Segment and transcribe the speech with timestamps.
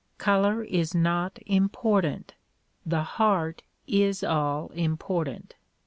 [0.17, 2.33] Color is not important;
[2.83, 5.53] the heart is all important.